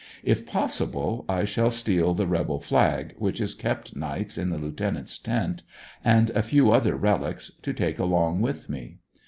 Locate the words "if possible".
0.23-1.25